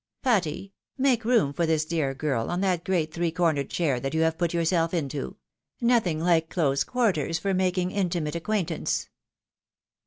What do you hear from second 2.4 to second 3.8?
on that great three cornered